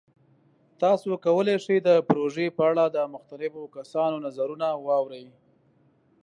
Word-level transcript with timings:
تاسو 0.81 1.09
کولی 1.25 1.55
شئ 1.65 1.77
د 1.87 1.89
پروژې 2.07 2.47
په 2.57 2.63
اړه 2.69 2.85
د 2.89 2.97
مختلفو 3.13 3.61
کسانو 3.75 4.17
نظرونه 4.25 4.67
واورئ. 4.87 5.25